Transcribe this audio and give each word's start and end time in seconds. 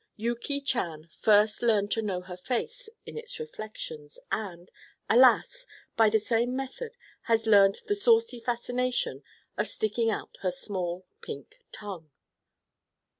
Yuki 0.15 0.59
Chan 0.59 1.07
first 1.11 1.61
learned 1.61 1.91
to 1.91 2.01
know 2.01 2.21
her 2.21 2.35
face 2.35 2.89
in 3.05 3.19
its 3.19 3.39
reflections 3.39 4.17
and, 4.31 4.71
alas! 5.07 5.67
by 5.95 6.09
the 6.09 6.17
same 6.17 6.55
method 6.55 6.97
had 7.25 7.45
learned 7.45 7.77
the 7.85 7.93
saucy 7.93 8.39
fascination 8.39 9.21
of 9.59 9.67
sticking 9.67 10.09
out 10.09 10.37
her 10.41 10.49
small 10.49 11.05
pink 11.21 11.59
tongue. 11.71 12.09